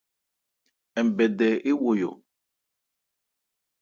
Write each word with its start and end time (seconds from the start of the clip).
Nbɛdɛ 1.05 1.47
ewɔyɔ. 1.71 2.11